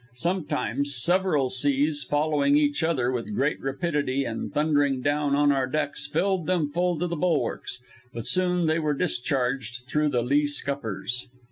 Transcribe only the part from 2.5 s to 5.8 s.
each other with great rapidity and thundering down on our